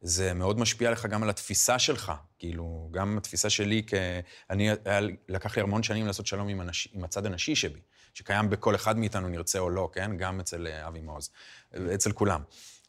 [0.00, 2.12] זה מאוד משפיע לך גם על התפיסה שלך.
[2.38, 3.94] כאילו, גם התפיסה שלי כ...
[4.50, 6.88] אני, היה, לקח לי המון שנים לעשות שלום עם, הנש...
[6.92, 7.80] עם הצד הנשי שבי,
[8.14, 10.16] שקיים בכל אחד מאיתנו, נרצה או לא, כן?
[10.16, 11.30] גם אצל אה, אבי מעוז,
[11.94, 12.42] אצל כולם.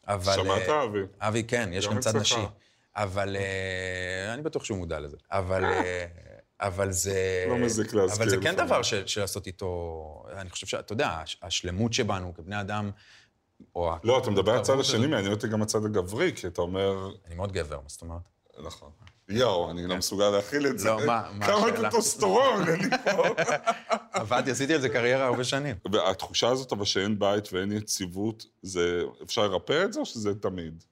[0.08, 0.34] אבל...
[0.34, 0.98] שמעת, אה, אבי?
[1.20, 2.40] אבי, כן, יש גם צד נשי.
[2.96, 5.16] אבל uh, אני בטוח שהוא מודע לזה.
[5.30, 5.64] אבל...
[5.64, 5.78] Uh,
[6.60, 7.44] אבל זה...
[7.48, 8.22] לא מזיק להזכיר.
[8.22, 10.24] אבל זה כן דבר של, של לעשות איתו...
[10.36, 12.90] אני חושב שאתה יודע, השלמות שבנו כבני אדם,
[13.74, 13.92] או...
[14.04, 17.10] לא, אתה מדבר על הצד השני, מעניין אותי גם הצד הגברי, כי אתה אומר...
[17.26, 18.20] אני מאוד גבר, מה זאת אומרת?
[18.64, 18.90] נכון.
[19.28, 19.98] יואו, אני לא כן.
[19.98, 20.88] מסוגל להכיל את זה.
[20.88, 21.76] לא, מה, מה השאלה?
[21.76, 23.22] כמה טוסטורון, אין לי פה.
[24.20, 25.76] עבדתי, עשיתי על זה קריירה הרבה שנים.
[25.92, 29.02] והתחושה הזאת, אבל שאין בית ואין יציבות, זה...
[29.22, 30.84] אפשר לרפא את זה או שזה תמיד?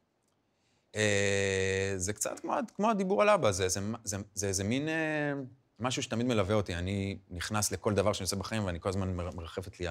[0.96, 5.32] אה, זה קצת כמו, כמו הדיבור על אבא, זה, זה, זה, זה איזה מין אה,
[5.80, 6.74] משהו שתמיד מלווה אותי.
[6.74, 9.86] אני נכנס לכל דבר שאני עושה בחיים, ואני כל הזמן מרחפת לי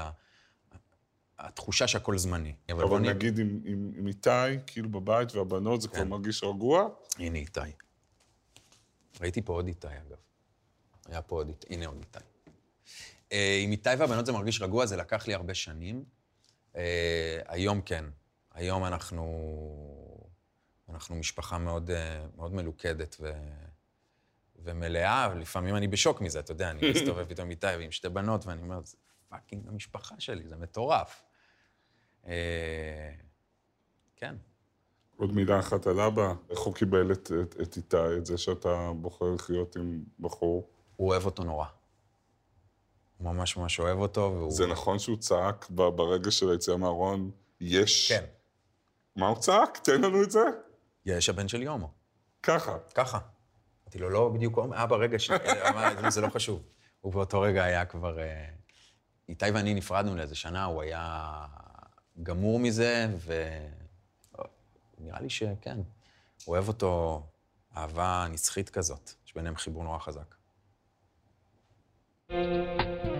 [1.39, 2.53] התחושה שהכל זמני.
[2.71, 4.29] אבל, אבל נגיד עם, עם, עם איתי,
[4.67, 5.93] כאילו בבית והבנות, זה כן.
[5.93, 6.87] כבר מרגיש רגוע?
[7.19, 7.59] הנה איתי.
[9.21, 10.17] ראיתי פה עוד איתי, אגב.
[11.05, 12.25] היה פה עוד איתי, הנה עוד איתי.
[13.31, 16.03] אה, עם איתי והבנות זה מרגיש רגוע, זה לקח לי הרבה שנים.
[17.47, 18.05] היום כן.
[18.55, 19.25] היום אנחנו...
[20.89, 23.31] אנחנו משפחה מאוד, אה, מאוד מלוכדת ו...
[24.63, 28.61] ומלאה, ולפעמים אני בשוק מזה, אתה יודע, אני מסתובב פתאום איתי ועם שתי בנות, ואני
[28.61, 28.97] אומר, זה
[29.29, 31.23] פאקינג המשפחה שלי, זה מטורף.
[32.27, 33.11] אה,
[34.15, 34.35] כן.
[35.17, 38.91] עוד מילה אחת על אבא, איך הוא קיבל את, את, את איתי, את זה שאתה
[38.95, 40.69] בוחר לחיות עם בחור?
[40.95, 41.65] הוא אוהב אותו נורא.
[43.17, 44.51] הוא ממש ממש אוהב אותו, והוא...
[44.51, 48.11] זה נכון שהוא צעק ברגע של היציאה מהארון, יש...
[48.11, 48.25] כן.
[49.15, 49.77] מה הוא צעק?
[49.77, 50.43] תן לנו את זה.
[51.05, 51.91] יש הבן שלי הומו.
[52.43, 52.77] ככה.
[52.93, 53.19] ככה.
[53.83, 55.31] אמרתי לו, לא בדיוק הומו, אבא, רגע, ש...
[55.69, 56.61] אמר, זה לא חשוב.
[57.01, 58.19] הוא באותו רגע היה כבר...
[58.19, 58.45] אה,
[59.29, 61.45] איתי ואני נפרדנו לאיזה שנה, הוא היה
[62.23, 63.07] גמור מזה,
[64.99, 65.77] ונראה לי שכן,
[66.47, 67.23] אוהב אותו
[67.77, 70.35] אהבה נצחית כזאת, יש ביניהם חיבור נורא חזק.
[72.31, 73.14] אה,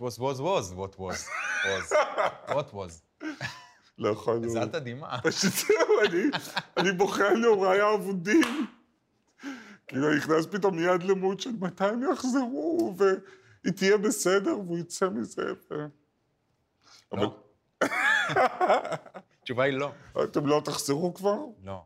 [0.00, 1.28] was was was, what was
[1.68, 1.92] was,
[2.48, 3.02] what was.
[3.98, 4.46] לא יכולנו.
[4.46, 5.20] הזלת דמעה.
[5.22, 6.22] פשוט זהו,
[6.76, 8.66] אני בוכה על נעוריי האבודים.
[9.86, 15.42] כאילו, נכנס פתאום מיד למות של מתי הם יחזרו, והיא תהיה בסדר, והוא יצא מזה.
[17.12, 17.36] לא.
[19.42, 19.92] התשובה היא לא.
[20.24, 21.38] אתם לא תחזרו כבר?
[21.64, 21.84] לא.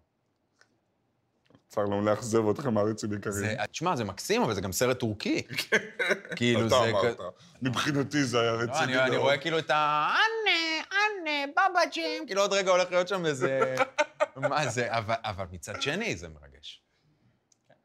[1.68, 3.66] צר לנו לאכזב אתכם, מעריצים יקרים.
[3.72, 5.42] תשמע, זה מקסים, אבל זה גם סרט טורקי.
[6.36, 6.76] כאילו, זה...
[6.76, 7.20] אתה אמרת.
[7.64, 9.06] מבחינתי זה היה לא, רציני מאוד.
[9.06, 10.08] אני רואה כאילו את ה...
[10.14, 12.26] אנה, אנה, בבאג'ים.
[12.26, 13.74] כאילו, עוד רגע הולך להיות שם איזה...
[14.36, 14.88] מה זה?
[15.24, 16.82] אבל מצד שני, זה מרגש.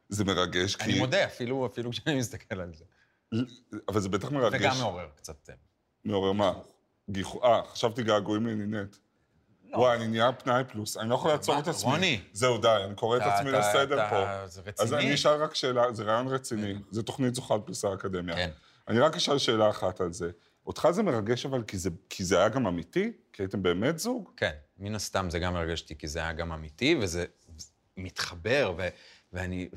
[0.10, 0.84] זה מרגש, כי...
[0.84, 2.86] אני מודה, אפילו כשאני מסתכל על זה.
[3.88, 4.62] אבל זה בטח מרגש.
[4.62, 5.50] וגם מעורר קצת...
[5.50, 5.56] אה,
[6.06, 6.54] מעורר מה?
[7.10, 7.44] גיחוך.
[7.44, 8.96] אה, חשבתי געגועים לנינט.
[9.72, 9.78] לא.
[9.78, 11.92] וואי, אני נהיה פנאי פלוס, אני לא יכול לעצור את עצמי.
[11.92, 12.22] רוני.
[12.34, 14.48] זהו, די, אני קורא את עצמי לסדר פה.
[14.48, 14.88] זה רציני.
[14.88, 18.36] אז אני אשאל רק שאלה, זה רעיון רציני, זה תוכנית זוכה בפרסי האקדמיה.
[18.36, 18.50] כן.
[18.90, 20.32] אני רק אשאל שאלה אחת על זה.
[20.68, 23.12] אותך זה מרגש אבל כי זה, כי זה היה גם אמיתי?
[23.34, 24.30] כי הייתם באמת זוג?
[24.38, 27.26] כן, מן הסתם זה גם מרגש אותי, כי זה היה גם אמיתי, וזה
[27.98, 28.88] מתחבר, ו,
[29.34, 29.70] ואני,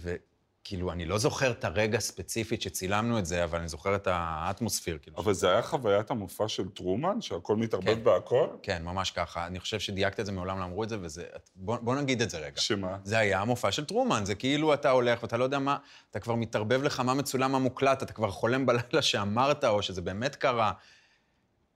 [0.63, 4.99] וכאילו, אני לא זוכר את הרגע הספציפית שצילמנו את זה, אבל אני זוכר את האטמוספיר,
[5.03, 5.19] כאילו.
[5.19, 8.05] אבל זה היה חוויית המופע של טרומן, שהכל מתערבב כן.
[8.05, 8.47] בהכל?
[8.63, 9.47] כן, ממש ככה.
[9.47, 11.25] אני חושב שדייקת את זה, מעולם לא אמרו את זה, וזה...
[11.57, 12.61] בוא, בוא נגיד את זה רגע.
[12.61, 12.99] שמה?
[13.05, 15.77] זה היה המופע של טרומן, זה כאילו אתה הולך ואתה לא יודע מה,
[16.11, 20.03] אתה כבר מתערבב לך מה מצולם, מה מוקלט, אתה כבר חולם בלילה שאמרת, או שזה
[20.03, 20.73] באמת קרה.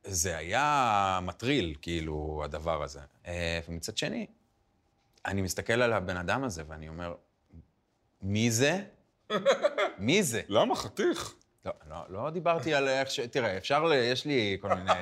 [0.05, 3.01] זה היה מטריל, כאילו, הדבר הזה.
[3.27, 4.27] אה, ומצד שני,
[5.27, 7.14] אני מסתכל על הבן אדם הזה ואני אומר,
[8.22, 8.83] מי זה?
[9.98, 10.40] מי זה?
[10.48, 11.35] למה חתיך?
[11.64, 13.20] לא, לא, לא דיברתי על איך ש...
[13.20, 13.92] תראה, אפשר ל...
[13.92, 14.92] יש לי כל מיני...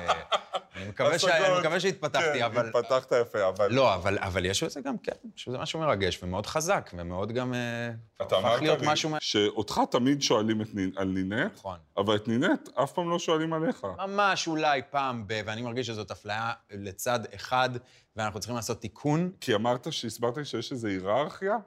[0.75, 1.25] אני מקווה, ש...
[1.25, 2.67] אני מקווה שהתפתחתי, כן, אבל...
[2.67, 3.71] התפתחת יפה, אבל...
[3.71, 7.53] לא, אבל, אבל יש בזה גם, כן, יש בזה משהו מרגש ומאוד חזק, ומאוד גם...
[7.53, 9.09] אה, אתה אמרת לי משהו...
[9.19, 11.77] שאותך תמיד שואלים את על נינט, נכון.
[11.97, 13.87] אבל את נינט אף פעם לא שואלים עליך.
[13.97, 15.41] ממש אולי פעם ב...
[15.45, 17.69] ואני מרגיש שזאת אפליה לצד אחד,
[18.15, 19.31] ואנחנו צריכים לעשות תיקון.
[19.41, 21.57] כי אמרת שהסברת לי שיש איזו היררכיה?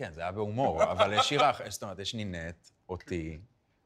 [0.00, 3.38] כן, זה היה בהומור, אבל יש הירח, זאת אומרת, יש נינט, אותי,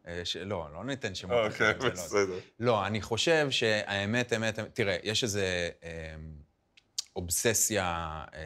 [0.07, 0.37] אה, ש...
[0.37, 1.53] לא, לא ניתן שמות.
[1.53, 2.38] אוקיי, אחרים, זה לא- בסדר.
[2.61, 6.14] לא, אני חושב שהאמת, אמת, אמת, תראה, יש איזה אה,
[7.16, 7.85] אובססיה
[8.35, 8.40] אה,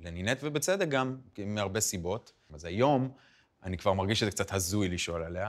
[0.00, 2.32] לנינט, ובצדק גם, מהרבה סיבות.
[2.54, 3.12] אז היום
[3.62, 5.48] אני כבר מרגיש שזה קצת הזוי לשאול עליה,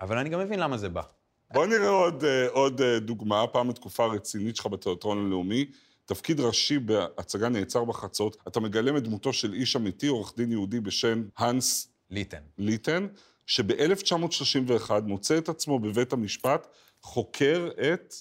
[0.00, 1.02] אבל אני גם מבין למה זה בא.
[1.50, 5.64] בוא נראה עוד, אה, עוד אה, דוגמה, פעם בתקופה הרצינית שלך בתיאטרון הלאומי.
[6.08, 10.80] תפקיד ראשי בהצגה נעצר בחצות, אתה מגלם את דמותו של איש אמיתי, עורך דין יהודי
[10.80, 12.42] בשם הנס ליטן.
[12.58, 13.06] ליטן,
[13.46, 16.66] שב-1931 מוצא את עצמו בבית המשפט,
[17.02, 18.14] חוקר את...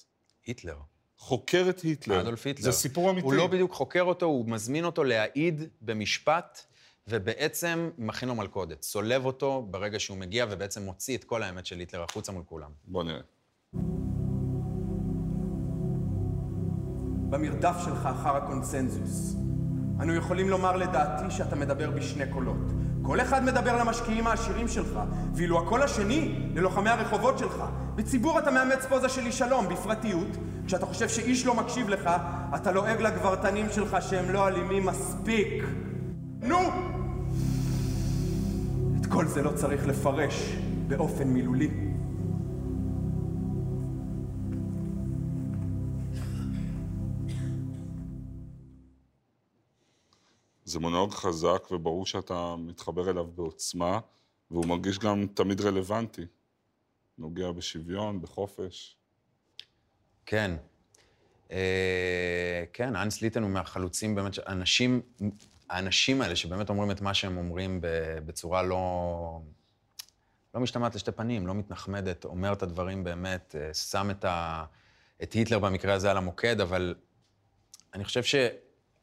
[0.45, 0.78] היטלר.
[1.17, 2.21] חוקר את היטלר.
[2.21, 2.63] אדולף היטלר.
[2.63, 3.26] זה סיפור אמיתי.
[3.26, 6.65] הוא לא בדיוק חוקר אותו, הוא מזמין אותו להעיד במשפט,
[7.08, 8.80] ובעצם מכין לו מלכודת.
[8.80, 12.71] צולב אותו ברגע שהוא מגיע, ובעצם מוציא את כל האמת של היטלר החוצה מול כולם.
[12.86, 13.21] בוא נראה.
[17.30, 19.36] במרדף שלך אחר הקונסנזוס.
[20.02, 22.72] אנו יכולים לומר לדעתי שאתה מדבר בשני קולות.
[23.02, 25.00] כל אחד מדבר למשקיעים העשירים שלך,
[25.34, 27.63] ואילו הקול השני ללוחמי הרחובות שלך.
[27.96, 30.38] בציבור אתה מאמץ פוזה של איש שלום, בפרטיות.
[30.66, 32.10] כשאתה חושב שאיש לא מקשיב לך,
[32.56, 35.63] אתה לועג לגברתנים שלך שהם לא אלימים מספיק.
[36.42, 36.60] נו!
[39.02, 41.87] את כל זה לא צריך לפרש באופן מילולי.
[50.68, 54.00] זה מונולוג חזק, וברור שאתה מתחבר אליו בעוצמה,
[54.52, 56.26] והוא מרגיש גם תמיד רלוונטי.
[57.18, 58.98] נוגע בשוויון, בחופש.
[60.26, 60.52] כן.
[61.52, 65.02] אה, כן, אנס ליטן הוא מהחלוצים באמת, אנשים,
[65.70, 67.80] האנשים האלה שבאמת אומרים את מה שהם אומרים
[68.26, 69.42] בצורה לא,
[70.56, 74.66] לא משתמעת לשתי פנים, לא מתנחמדת, אומר את הדברים באמת, אה, שם את, ה,
[75.24, 76.96] את היטלר במקרה הזה על המוקד, אבל
[77.94, 78.36] אני חושב ש...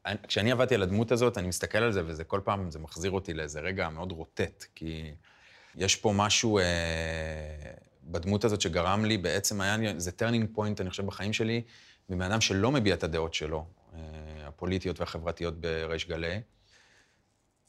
[0.06, 3.10] אני- כשאני עבדתי על הדמות הזאת, אני מסתכל על זה, וזה כל פעם, זה מחזיר
[3.10, 5.14] אותי לאיזה רגע מאוד רוטט, כי
[5.76, 6.64] יש פה משהו אה,
[8.04, 11.62] בדמות הזאת שגרם לי, בעצם היה זה turning point, אני חושב, בחיים שלי,
[12.08, 13.98] מבן אדם שלא מביע את הדעות שלו, אה,
[14.46, 16.40] הפוליטיות והחברתיות בריש גלי.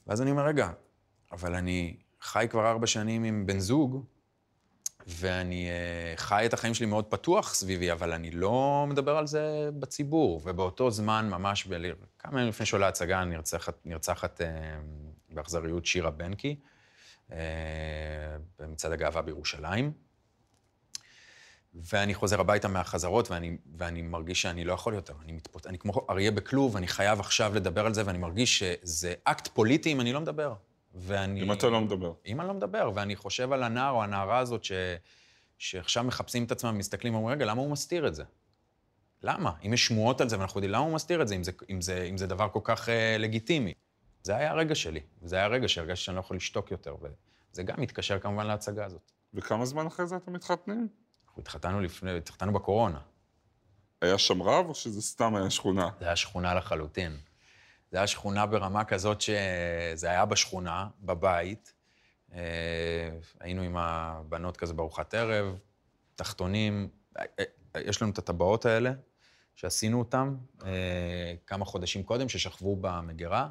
[0.07, 0.69] ואז אני אומר, רגע,
[1.31, 4.05] אבל אני חי כבר ארבע שנים עם בן זוג,
[5.07, 9.69] ואני אה, חי את החיים שלי מאוד פתוח סביבי, אבל אני לא מדבר על זה
[9.79, 10.41] בציבור.
[10.43, 11.91] ובאותו זמן, ממש ב...
[12.19, 14.47] כמה ימים לפני שעולה ההצגה, נרצחת, נרצחת אה,
[15.29, 16.55] באכזריות שירה בנקי,
[17.31, 17.37] אה,
[18.59, 19.91] במצעד הגאווה בירושלים.
[21.73, 25.13] ואני חוזר הביתה מהחזרות, ואני, ואני מרגיש שאני לא יכול יותר.
[25.23, 25.67] אני, מתפות...
[25.67, 29.91] אני כמו אריה בכלוב, אני חייב עכשיו לדבר על זה, ואני מרגיש שזה אקט פוליטי
[29.91, 30.53] אם אני לא מדבר.
[30.95, 31.41] ואני...
[31.41, 32.13] אם אתה לא מדבר.
[32.25, 34.71] אם אני לא מדבר, ואני חושב על הנער או הנערה הזאת ש...
[35.57, 38.23] שעכשיו מחפשים את עצמם ומסתכלים ואומרים, רגע, למה הוא מסתיר את זה?
[39.23, 39.51] למה?
[39.65, 41.81] אם יש שמועות על זה ואנחנו יודעים, למה הוא מסתיר את זה אם זה, אם
[41.81, 43.73] זה, אם זה דבר כל כך אה, לגיטימי?
[44.23, 47.81] זה היה הרגע שלי, זה היה הרגע שהרגשתי שאני לא יכול לשתוק יותר, וזה גם
[47.81, 49.11] מתקשר כמובן להצגה הזאת.
[49.33, 50.87] וכמה זמן אחרי זה אתם מתחתנים?
[51.27, 52.99] אנחנו התחתנו לפני, התחתנו בקורונה.
[54.01, 55.89] היה שם רב, או שזה סתם היה שכונה?
[55.99, 57.17] זה היה שכונה לחלוטין.
[57.91, 61.73] זה היה שכונה ברמה כזאת שזה היה בשכונה, בבית.
[62.33, 65.57] אה, היינו עם הבנות כזה בארוחת ערב,
[66.15, 66.89] תחתונים.
[67.19, 68.91] אה, אה, יש לנו את הטבעות האלה,
[69.55, 70.35] שעשינו אותן
[71.47, 73.49] כמה חודשים קודם, ששכבו במגירה,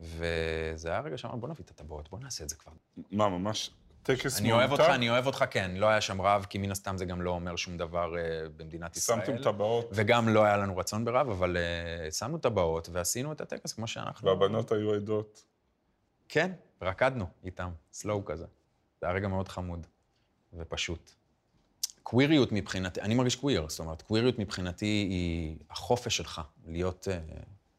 [0.00, 2.72] וזה היה רגע שאמרנו, בוא נביא את הטבעות, בוא נעשה את זה כבר.
[3.10, 3.70] מה, ממש
[4.04, 4.72] טקס אני אוהב?
[4.72, 5.70] אותך, אני אוהב אותך, כן.
[5.74, 8.22] לא היה שם רב, כי מן הסתם זה גם לא אומר שום דבר אה,
[8.56, 9.26] במדינת ישראל.
[9.26, 13.72] שמתם טבעות, וגם לא היה לנו רצון ברב, אבל uh, שמנו טבעות ועשינו את הטקס
[13.72, 14.28] כמו שאנחנו...
[14.28, 15.44] והבנות היו עדות.
[16.28, 18.46] כן, רקדנו איתם, סלואו כזה.
[19.00, 19.86] זה היה רגע מאוד חמוד
[20.52, 21.10] ופשוט.
[22.02, 27.34] קוויריות מבחינתי, אני מרגיש קוויר, זאת אומרת, קוויריות מבחינתי היא החופש שלך, להיות uh,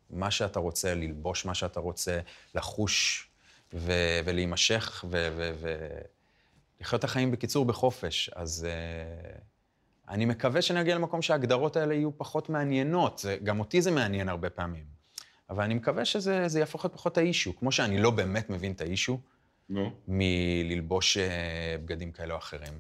[0.09, 2.19] מה שאתה רוצה, ללבוש מה שאתה רוצה,
[2.55, 3.27] לחוש
[3.73, 5.05] ו- ולהימשך
[6.79, 8.29] ולחיות את החיים בקיצור בחופש.
[8.35, 9.41] אז uh,
[10.09, 14.49] אני מקווה שנגיע למקום שההגדרות האלה יהיו פחות מעניינות, זה, גם אותי זה מעניין הרבה
[14.49, 14.83] פעמים.
[15.49, 19.19] אבל אני מקווה שזה יהפוך להיות פחות האישו, כמו שאני לא באמת מבין את האישו,
[19.69, 19.91] נו.
[20.07, 21.21] מללבוש uh,
[21.81, 22.79] בגדים כאלה או אחרים.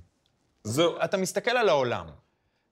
[0.63, 0.95] זהו.
[1.03, 2.05] אתה מסתכל על העולם.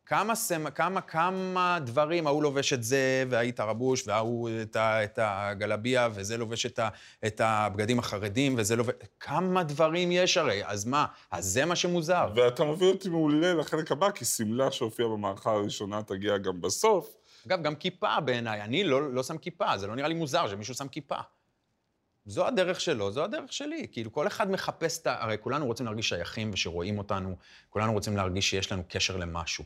[0.05, 0.69] כמה, סמ...
[0.69, 5.03] כמה, כמה דברים, ההוא לובש את זה, וההיא תרבוש, וההוא את, ה...
[5.03, 6.89] את הגלביה, וזה לובש את, ה...
[7.25, 8.93] את הבגדים החרדים, וזה לובש...
[9.19, 11.05] כמה דברים יש הרי, אז מה?
[11.31, 12.27] אז זה מה שמוזר.
[12.35, 17.15] ואתה מוביל אותי מעולה לחלק הבא, כי שמלה שהופיעה במערכה הראשונה תגיע גם בסוף.
[17.47, 18.61] אגב, גם כיפה בעיניי.
[18.61, 21.17] אני לא, לא שם כיפה, זה לא נראה לי מוזר שמישהו שם כיפה.
[22.25, 23.87] זו הדרך שלו, זו הדרך שלי.
[23.91, 25.23] כאילו, כל אחד מחפש את ה...
[25.23, 27.35] הרי כולנו רוצים להרגיש שייכים ושרואים אותנו,
[27.69, 29.63] כולנו רוצים להרגיש שיש לנו קשר למשהו.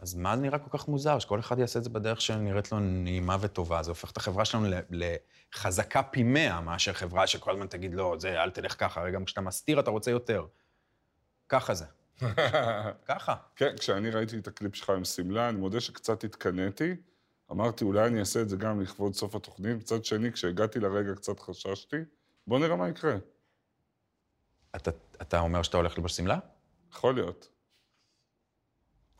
[0.00, 1.18] אז מה נראה כל כך מוזר?
[1.18, 3.82] שכל אחד יעשה את זה בדרך שנראית לו נעימה וטובה.
[3.82, 8.42] זה הופך את החברה שלנו לחזקה פי מאה, מאשר חברה שכל הזמן תגיד, לא, זה,
[8.42, 10.46] אל תלך ככה, הרי גם כשאתה מסתיר אתה רוצה יותר.
[11.48, 11.84] ככה זה.
[13.08, 13.34] ככה.
[13.56, 16.96] כן, כשאני ראיתי את הקליפ שלך עם שמלה, אני מודה שקצת התקנאתי.
[17.50, 19.76] אמרתי, אולי אני אעשה את זה גם לכבוד סוף התוכנית.
[19.76, 21.96] מצד שני, כשהגעתי לרגע קצת חששתי.
[22.46, 23.16] בוא נראה מה יקרה.
[24.76, 24.90] אתה,
[25.22, 26.38] אתה אומר שאתה הולך ללבוש שמלה?
[26.92, 27.48] יכול להיות.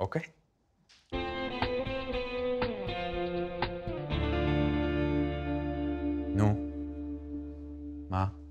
[0.00, 0.39] אוקיי.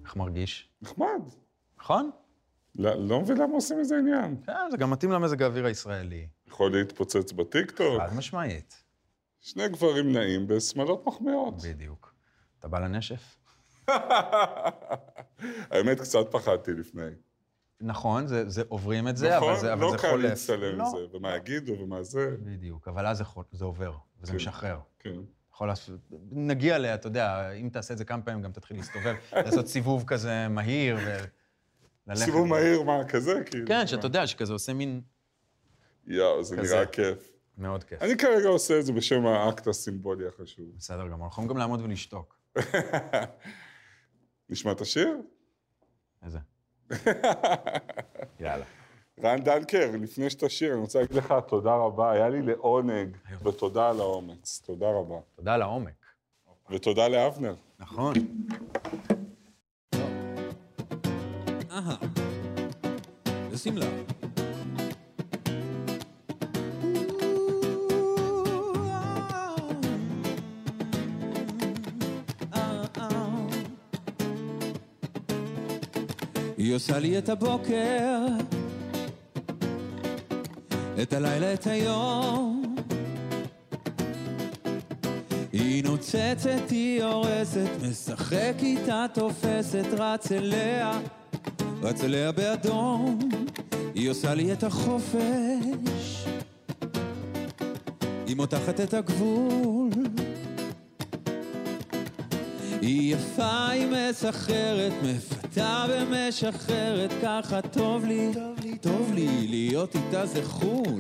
[0.10, 0.70] איך מרגיש?
[0.82, 1.22] נחמד.
[1.80, 2.12] נכון?
[2.76, 4.38] לא, לא מבין למה עושים מזה עניין.
[4.46, 6.28] כן, זה גם מתאים למזג האוויר הישראלי.
[6.48, 8.02] יכול להתפוצץ בטיקטוק.
[8.02, 8.84] חד משמעית.
[9.40, 11.54] שני גברים נעים בשמלות מחמיאות.
[11.64, 12.14] בדיוק.
[12.60, 13.38] אתה בא לנשף?
[15.72, 17.10] האמת, קצת פחדתי לפני.
[17.82, 19.50] נכון, זה, זה עוברים את זה, נכון?
[19.52, 20.24] אבל זה, אבל לא זה קל חולף.
[20.30, 20.84] להצטלם לא.
[20.84, 22.36] עם זה, ומה יגידו ומה זה.
[22.44, 24.36] בדיוק, אבל אז זה, זה עובר, וזה כן.
[24.36, 24.80] משחרר.
[25.00, 25.20] כן.
[25.60, 26.00] יכול לעשות,
[26.32, 26.86] נגיע ל...
[26.86, 30.98] אתה יודע, אם תעשה את זה כמה פעמים, גם תתחיל להסתובב, לעשות סיבוב כזה מהיר
[30.98, 32.26] וללכת.
[32.26, 33.42] סיבוב מהיר, מה, כזה?
[33.46, 33.68] כאילו.
[33.68, 33.88] כן?
[33.88, 35.02] שאתה יודע, שכזה עושה מין...
[36.08, 36.56] יואו, זה.
[36.56, 37.32] נראה כיף.
[37.58, 38.02] מאוד כיף.
[38.02, 40.66] אני כרגע עושה את זה בשם האקט הסימבולי החשוב.
[40.78, 42.38] בסדר גמור, אנחנו יכולים גם לעמוד ולשתוק.
[44.50, 45.18] נשמע את השיר?
[46.24, 46.40] איזה?
[48.40, 48.66] יאללה.
[49.24, 53.18] רן דנקר, לפני שתשיר, אני רוצה להגיד לך תודה רבה, היה לי לעונג.
[53.44, 54.62] ותודה על האומץ.
[54.66, 55.16] תודה רבה.
[55.36, 55.94] תודה על העומק.
[56.70, 57.56] ותודה לאבנר.
[57.80, 58.14] נכון.
[61.72, 61.96] אהה.
[63.52, 63.86] ושמלה.
[76.58, 78.28] היא עושה לי את הבוקר,
[81.02, 82.76] את הלילה, את היום.
[85.52, 91.00] היא נוצצת, היא הורסת, משחק איתה, תופסת, רץ אליה,
[91.82, 93.20] רץ אליה באדום.
[93.96, 96.26] היא עושה לי את החופש,
[98.28, 99.89] היא מותחת את הגבול.
[102.82, 110.26] היא יפה, היא מסחררת, מפתה ומשחררת, ככה טוב לי, טוב לי, טוב לי, להיות איתה
[110.26, 111.00] זה חול.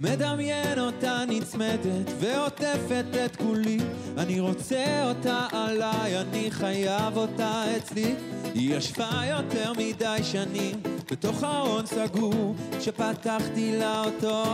[0.00, 3.78] מדמיין אותה נצמדת ועוטפת את כולי,
[4.18, 8.14] אני רוצה אותה עליי, אני חייב אותה אצלי.
[8.54, 10.74] היא ישבה יותר מדי שנים
[11.10, 14.44] בתוך ארון סגור, כשפתחתי לה אותו,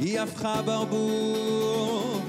[0.00, 2.19] היא הפכה ברבור.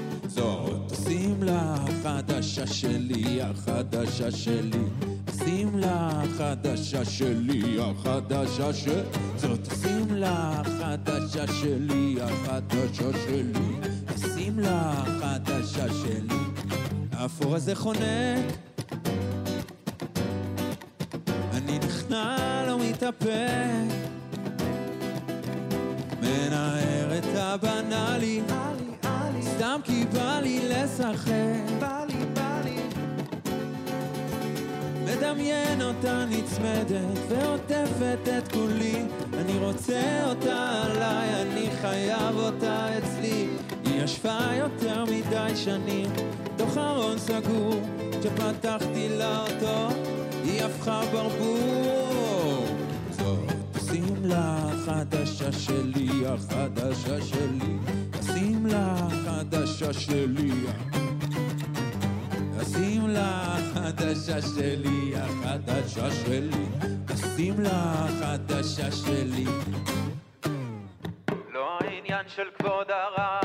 [1.54, 4.84] החדשה שלי, החדשה שלי.
[5.28, 8.88] השמלה החדשה שלי, החדשה ש...
[9.36, 13.76] זאת השמלה החדשה שלי, החדשה שלי.
[14.08, 16.36] השמלה החדשה שלי.
[17.12, 18.44] האפור הזה חונק.
[21.52, 23.28] אני נכנע, לא מתאפק.
[26.20, 28.42] מנער את הבנאלי.
[29.62, 31.80] סתם כי בא לי לשחק.
[31.80, 32.76] בא לי, בא לי.
[35.04, 39.04] מדמיין אותה נצמדת ועוטפת את כולי.
[39.34, 43.48] אני רוצה אותה עליי, אני חייב אותה אצלי.
[43.84, 46.10] היא ישבה יותר מדי שנים,
[46.56, 47.80] תוך ארון סגור.
[48.20, 49.94] כשפתחתי לה אותו,
[50.44, 52.66] היא הפכה ברבור.
[53.10, 53.38] זאת
[53.74, 57.76] השמלה החדשה שלי, החדשה שלי.
[58.32, 60.50] השמלה החדשה שלי.
[62.60, 66.66] השמלה החדשה שלי, החדשה שלי.
[67.08, 69.44] השמלה החדשה שלי.
[71.52, 73.41] לא עניין של כבוד הרב,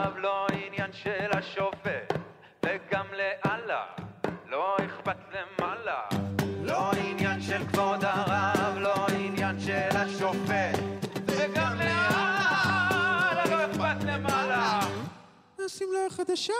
[16.28, 16.54] החדשה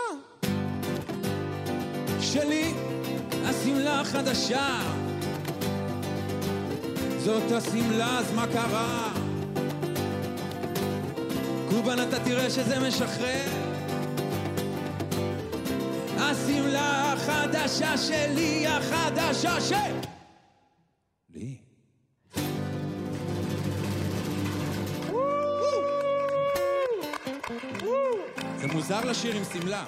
[2.20, 2.72] שלי,
[3.44, 4.80] השמלה החדשה.
[7.18, 9.12] זאת השמלה, אז מה קרה?
[11.70, 13.48] קובן, אתה תראה שזה משחרר.
[16.18, 19.72] השמלה החדשה שלי, החדשה ש...
[29.08, 29.84] לשיר עם שמלה.